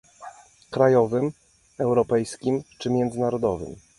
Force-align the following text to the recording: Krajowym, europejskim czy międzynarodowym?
Krajowym, 0.71 1.31
europejskim 1.79 2.63
czy 2.79 2.89
międzynarodowym? 2.89 3.75